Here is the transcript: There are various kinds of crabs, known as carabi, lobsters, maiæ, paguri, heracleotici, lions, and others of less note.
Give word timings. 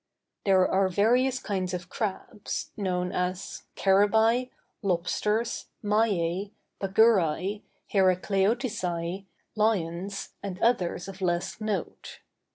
There 0.45 0.67
are 0.67 0.89
various 0.89 1.37
kinds 1.37 1.75
of 1.75 1.87
crabs, 1.87 2.71
known 2.75 3.11
as 3.11 3.65
carabi, 3.75 4.49
lobsters, 4.81 5.67
maiæ, 5.83 6.49
paguri, 6.81 7.61
heracleotici, 7.93 9.27
lions, 9.55 10.29
and 10.41 10.59
others 10.59 11.07
of 11.07 11.21
less 11.21 11.61
note. 11.61 12.17